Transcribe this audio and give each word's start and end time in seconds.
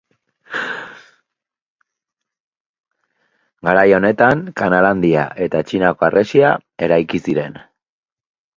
Garai 3.69 3.85
honetan 3.99 4.43
Kanal 4.65 4.89
Handia 4.91 5.29
eta 5.49 5.63
Txinako 5.69 6.09
Harresia 6.11 6.57
eraiki 6.89 7.23
ziren. 7.29 7.63